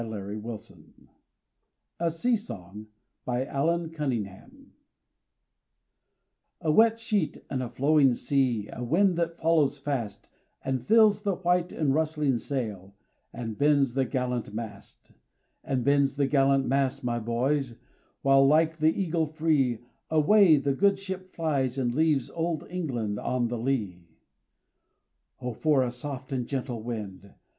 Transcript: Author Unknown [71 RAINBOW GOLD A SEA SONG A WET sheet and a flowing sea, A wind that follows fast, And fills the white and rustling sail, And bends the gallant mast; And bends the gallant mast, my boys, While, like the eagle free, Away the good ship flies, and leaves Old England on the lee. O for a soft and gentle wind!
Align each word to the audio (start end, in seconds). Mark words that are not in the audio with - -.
Author 0.01 0.31
Unknown 0.31 0.57
[71 0.57 0.79
RAINBOW 0.79 0.79
GOLD 0.97 1.13
A 1.99 2.11
SEA 2.11 2.37
SONG 2.37 2.87
A 6.59 6.71
WET 6.71 6.99
sheet 6.99 7.37
and 7.51 7.61
a 7.61 7.69
flowing 7.69 8.15
sea, 8.15 8.67
A 8.73 8.83
wind 8.83 9.15
that 9.17 9.37
follows 9.37 9.77
fast, 9.77 10.31
And 10.65 10.87
fills 10.87 11.21
the 11.21 11.35
white 11.35 11.71
and 11.71 11.93
rustling 11.93 12.39
sail, 12.39 12.95
And 13.31 13.59
bends 13.59 13.93
the 13.93 14.05
gallant 14.05 14.55
mast; 14.55 15.11
And 15.63 15.83
bends 15.85 16.15
the 16.15 16.25
gallant 16.25 16.65
mast, 16.65 17.03
my 17.03 17.19
boys, 17.19 17.77
While, 18.23 18.47
like 18.47 18.77
the 18.77 18.99
eagle 18.99 19.27
free, 19.27 19.81
Away 20.09 20.57
the 20.57 20.73
good 20.73 20.97
ship 20.97 21.29
flies, 21.31 21.77
and 21.77 21.93
leaves 21.93 22.31
Old 22.31 22.65
England 22.71 23.19
on 23.19 23.49
the 23.49 23.59
lee. 23.59 24.07
O 25.39 25.53
for 25.53 25.83
a 25.83 25.91
soft 25.91 26.31
and 26.31 26.47
gentle 26.47 26.81
wind! 26.81 27.35